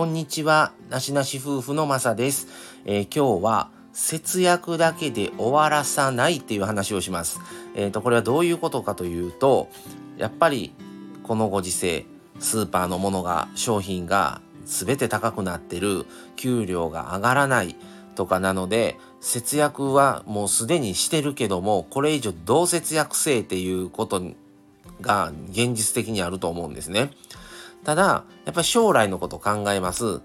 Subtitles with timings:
[0.00, 2.48] こんにちは、なしなし夫婦のまさです、
[2.86, 7.38] えー、今日は節約だけで終わらさないっていう話をします。
[7.74, 9.68] えっ、ー、と、これはどういうことかというと、
[10.16, 10.72] やっぱり
[11.22, 12.06] このご時世、
[12.38, 17.76] スーパーのものが、商品が全て高くなってる、給料が上がらない
[18.14, 24.22] とかなので、節約はもうすでにしてるけども、これ以上どう節約せえっていうこと
[25.02, 27.10] が現実的にあると思うんですね。
[27.84, 30.20] ただ、やっぱり将来のことを考えます。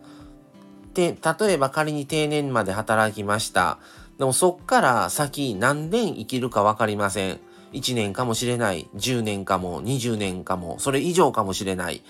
[0.94, 3.80] で、例えば仮に定年まで働きました。
[4.18, 7.40] でもそっから先何年生きるか分かりません。
[7.74, 8.88] 1年かもしれない。
[8.96, 11.98] 10年かも、20年かも、それ以上かもしれない。
[11.98, 12.02] っ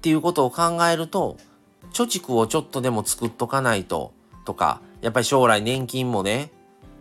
[0.00, 1.36] ていうことを考えると、
[1.92, 4.12] 貯蓄をちょっとでも作っとかないと、
[4.44, 6.50] とか、やっぱり将来年金もね、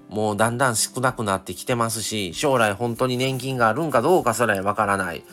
[0.10, 5.24] もうだんだん少なくなってきてますし、将来本当に年金があるんかどうかさえわからない。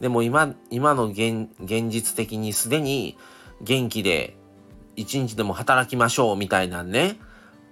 [0.00, 3.16] でも今、今の現現実的にすでに
[3.62, 4.36] 元気で
[4.96, 7.16] 一日でも働きましょうみたいなね、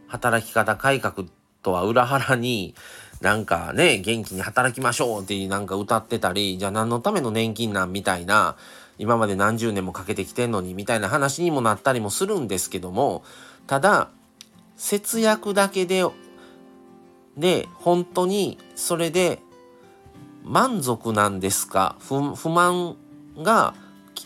[0.07, 1.27] 働き方改革
[1.63, 2.75] とは裏腹に、
[3.21, 8.57] なんかね、元気に働きましょうってなんか歌ってたり、じゃあ何のための年金なんみたいな、
[8.99, 13.23] 今まで何十年もかけてきてんのにみたいな話にもなったりもするんですけども、
[13.67, 14.11] ただ、
[14.77, 16.05] 節約だけで
[17.37, 19.41] で、本当にそれで
[20.45, 21.97] 満足なんですか？
[22.01, 22.97] 不不満
[23.39, 23.75] が、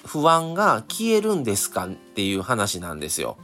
[0.05, 3.37] 不安が消えるんですかっていう話なんですよ。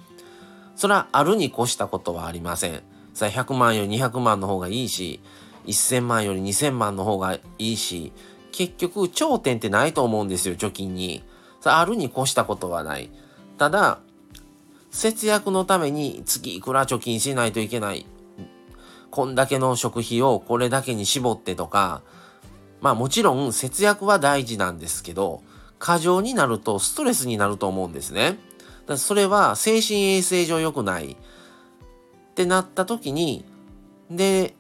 [0.77, 2.83] それはあるに越したことはありません。
[3.15, 5.21] さあ100万より200万の方がいいし、
[5.67, 8.13] 1000万より2000万の方がいいし、
[8.53, 11.23] 結局頂点ってないと思うんですよ、貯金に。
[11.61, 13.11] さああるに越したことはない。
[13.59, 14.01] ただ、
[14.91, 18.07] 節約のために月いくら貯金しないといけない。
[19.11, 22.03] こんだけの食費をこれだけに絞ってとか、
[22.83, 25.43] まあもちろん節約は大事なんですけど、
[25.79, 28.39] 過剰になるとストレスになると思うんですね。
[28.87, 31.17] だそれは精神衛生上良くないっ
[32.35, 33.45] てなった時に、
[34.11, 34.55] で、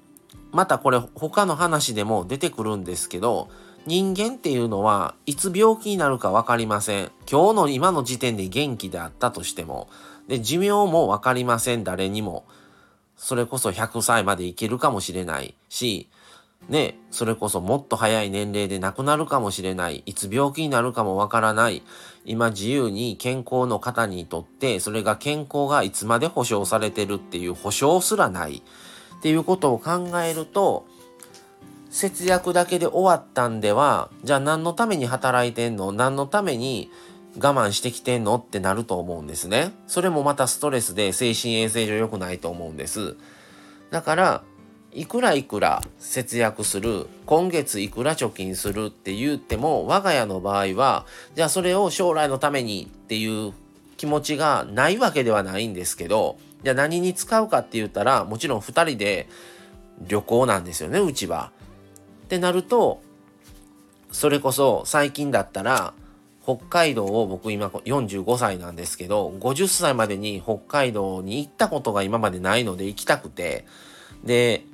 [0.52, 3.48] またこれ他の話でも出てくるんですけど、
[3.86, 7.10] 人間っていうのはいつ病気になるか分かりません。
[7.30, 9.88] 今日の今の時点で元気であったとしても。
[10.28, 12.44] で、寿命も分かりません、誰にも。
[13.16, 16.08] それこそ100歳まで生きるかもしれないし、
[16.68, 20.02] ね、それこそもっと早い年齢で亡くなるかもしれない。
[20.06, 21.82] いつ病気になるかもわからない。
[22.24, 28.62] 今自由に健康の方にとって、それが健康がいつまで保証されてるっていう保証すらない。
[29.18, 30.86] っていうことを考えると、
[31.90, 35.92] 節約だけで終わったんでは、じゃあ何のために働いてんの？
[35.92, 36.90] 何のために
[37.36, 38.36] 我慢してきてんの？
[38.36, 39.72] ってなると思うんですね。
[39.86, 43.16] それもまたストレスで精神衛生上良くないと思うんです。
[43.90, 44.42] だから、
[44.94, 53.54] いくらいくら節約する、今月いくら貯金するって言っても、我が家の場合は、じゃあそれを将来のためにっていう
[53.96, 59.28] 気持ちがないわけではないんですけど、じゃあ何に使うかって言ったら、もちろん2人で
[60.06, 61.52] 旅行なんですよね、うちは。
[62.24, 63.00] ってなると、
[64.10, 65.94] それこそ最近だったら、
[66.44, 73.64] 北海道を僕今45歳なんですけど、50歳までに北海道に行ったことが今までないので行きたくて、
[74.24, 74.66] で、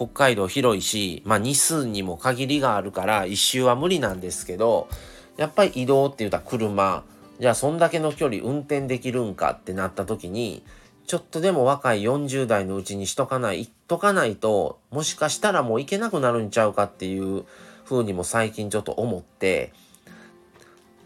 [0.00, 4.88] 北海道広いし、まあ日数にも限りがあるから一周は無理なんですけど、
[5.36, 7.04] やっぱり移動って言ったら車、
[7.38, 10.64] じゃあそんだけの距離運転できるんかってなった時に、
[11.06, 17.44] ちょっとでも若い40代のうちにしとかない、行っとかないと、もしかしたらもう行けなくなるんちゃうかっていう
[17.84, 19.74] 風にも最近ちょっと思って、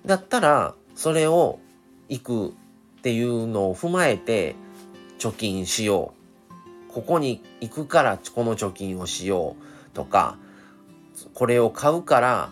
[0.06, 1.58] だったら、それを
[2.08, 2.52] 行くっ
[3.02, 4.54] ていうのを踏まえて
[5.18, 6.23] 貯金しよう。
[6.94, 10.38] ここに行くからこの貯金をしようとか、
[11.34, 12.50] これを買うから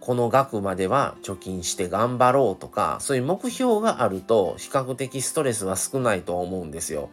[0.00, 7.10] この額までは貯金して頑張ろうとか、そういう目標があると比較的ストレスは少ないと思うんですよ。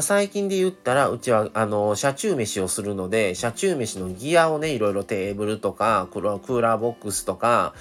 [0.00, 7.74] 最近で言ったら、うちはあの、車中飯をするので、車中飯のギアをね、いろいろテーブルとか、クーラーボックスとか、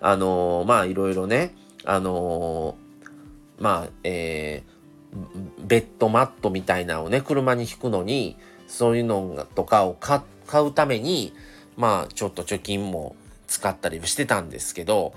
[0.00, 2.74] あの、まあいろいろね、あの、
[3.58, 4.77] まあ、えー、
[5.58, 10.20] ベッドマットみたいなのをね、車に引くのに、そういうのとかを買
[10.62, 11.32] うために、
[11.76, 13.16] まあちょっと貯金も
[13.46, 15.14] 使ったりしてたんですけど、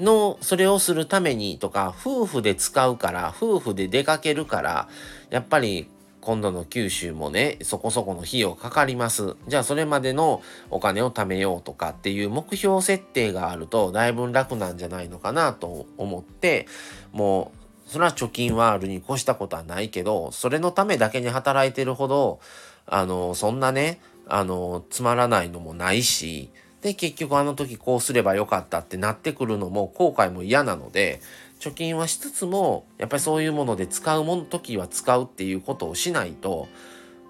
[0.00, 4.88] の、それをするためにとか、夫婦で使うから、夫婦で出かけるから、
[5.30, 5.88] やっぱり
[6.26, 9.36] 今度の九州もね、そこそこの費用かかります。
[9.46, 16.66] じゃあそれまでのお金を貯めようとかっていう目標設定があるとだいぶ楽なんじゃないのかなと思って、
[17.12, 22.40] もう、それは貯金はあるに越したことはないけど、それのためだけに働いてるほど、
[22.86, 26.50] あの、そんなね、あの、つまらないのもないし、
[26.82, 31.20] で、結局あの時こうすればよかったってなってくるのも後悔も嫌なので、
[31.58, 36.68] 貯金はしつつもやっぱりそういうもので使うもの時は使うっていうことをしないと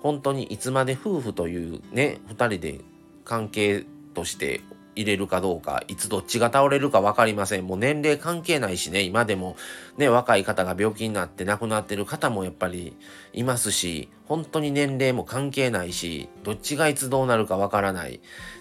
[0.02, 2.80] 本当にいつまで夫婦というね2人で
[3.24, 4.60] 関係として
[4.96, 7.66] 入れるかどうかいつどっちが倒れるか分かりません。
[7.66, 9.56] もう年齢関係ないしね今でも。
[9.96, 12.96] ね若い方が病気になって亡くなってる方もやっぱり
[13.32, 18.16] いますし本当に年齢も関係ないしどっちがいつどうなるか分からない。
[18.16, 18.18] っ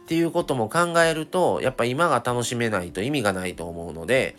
[0.08, 4.36] ていうことも考えるとやっぱ今が楽しめないと意味がないと思うので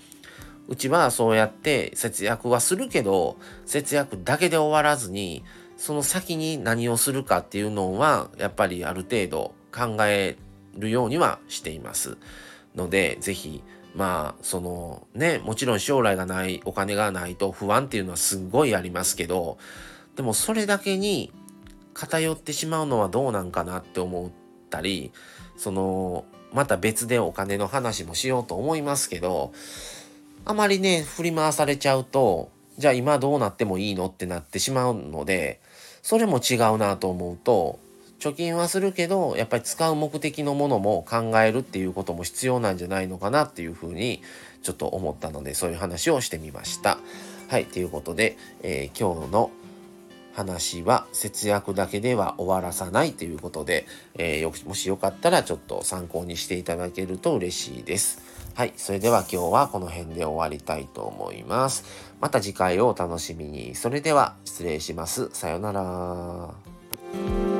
[0.69, 5.45] うちはそうやって節約はするけど節約だけで終わらずに
[5.77, 10.37] その先に何をするかっていうのはやっぱりある程度考え
[10.77, 12.17] るようにはしています
[12.75, 13.63] ので是非
[13.95, 19.59] まあそのねもちろん将来がないお金がないと不安っていうのはすっごいありますけど
[20.17, 21.33] でもそれだけに
[21.95, 24.31] 偏ってしまうのはどうなんかなって思っ
[24.69, 25.13] たり
[25.57, 29.53] そのまた別でお金の話もしようと思いますけど
[30.45, 35.61] あまりね振り回されちゃうとじゃあ今どうなってもいいのってなってしまうので
[36.03, 37.79] それも違うなと思うと
[38.19, 44.23] 貯金はするけどやっぱり使う目的のものも考えるっていうことも必要なんじゃないのかなっていうふうに
[44.63, 46.99] ちょっと思ったのでそういう話をしてみました。
[47.49, 49.51] はいということで、えー、今日の
[50.35, 53.87] 話は節約だけでは終わらさないということで、
[54.19, 58.21] えー、もしよかったらちょっと参考にしていただけると嬉しいです。
[58.55, 58.73] はい。
[58.77, 61.85] それでは今日はこの辺で終わりたいと思います。
[62.21, 63.75] また次回をお楽しみに。
[63.75, 65.31] それでは失礼します。
[65.33, 67.56] さようなら。